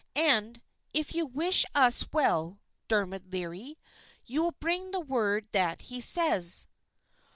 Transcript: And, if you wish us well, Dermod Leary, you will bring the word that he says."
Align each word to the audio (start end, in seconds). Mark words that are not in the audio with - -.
And, 0.15 0.59
if 0.95 1.13
you 1.13 1.27
wish 1.27 1.63
us 1.75 2.05
well, 2.11 2.59
Dermod 2.87 3.31
Leary, 3.31 3.77
you 4.25 4.41
will 4.41 4.53
bring 4.53 4.89
the 4.89 4.99
word 4.99 5.47
that 5.51 5.79
he 5.93 6.01
says." 6.01 6.65